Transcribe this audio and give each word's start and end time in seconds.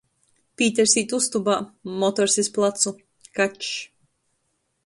Pīters 0.61 0.95
īt 1.01 1.13
ustobā, 1.17 1.57
motors 2.05 2.39
iz 2.45 2.51
placu. 2.57 2.97
Kačs. 3.41 3.73